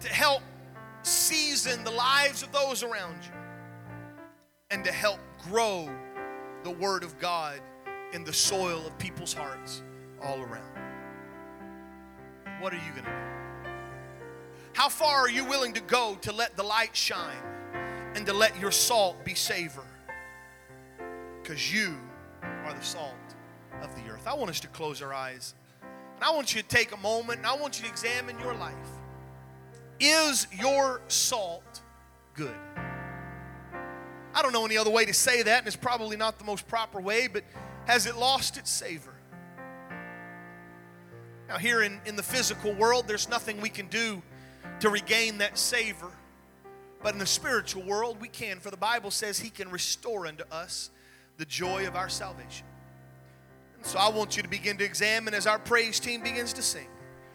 [0.00, 0.42] to help
[1.02, 3.32] season the lives of those around you,
[4.70, 5.90] and to help grow
[6.62, 7.60] the Word of God
[8.12, 9.82] in the soil of people's hearts
[10.24, 10.64] all around.
[12.60, 13.70] What are you going to do?
[14.72, 17.42] How far are you willing to go to let the light shine
[18.14, 19.84] and to let your salt be savor?
[21.42, 21.94] Because you
[22.42, 23.14] are the salt
[23.82, 24.26] of the earth.
[24.26, 25.54] I want us to close our eyes.
[25.82, 28.54] And I want you to take a moment and I want you to examine your
[28.54, 28.74] life.
[30.00, 31.82] Is your salt
[32.34, 32.56] good?
[34.34, 36.66] I don't know any other way to say that, and it's probably not the most
[36.66, 37.44] proper way, but
[37.86, 39.13] has it lost its savor?
[41.54, 44.20] Now, here in, in the physical world, there's nothing we can do
[44.80, 46.10] to regain that savor.
[47.00, 50.42] But in the spiritual world, we can, for the Bible says He can restore unto
[50.50, 50.90] us
[51.36, 52.66] the joy of our salvation.
[53.76, 56.62] And so I want you to begin to examine as our praise team begins to
[56.62, 56.88] sing.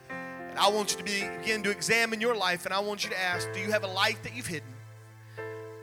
[0.10, 1.04] And I want you to
[1.40, 3.88] begin to examine your life, and I want you to ask do you have a
[3.88, 4.68] life that you've hidden?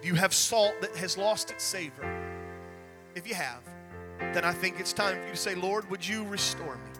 [0.02, 2.04] Do you have salt that has lost its savor?
[3.14, 3.62] If you have,
[4.34, 6.95] then I think it's time for you to say, Lord, would you restore me?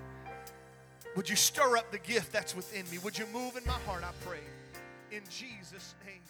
[1.17, 2.99] Would you stir up the gift that's within me?
[2.99, 4.41] Would you move in my heart, I pray,
[5.11, 6.21] in Jesus' name?